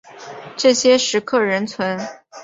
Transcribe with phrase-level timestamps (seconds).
[0.57, 1.99] 这些石刻仍存。